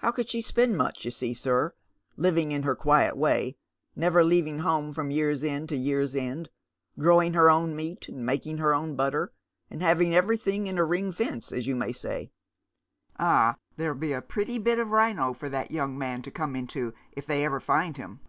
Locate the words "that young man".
15.48-16.20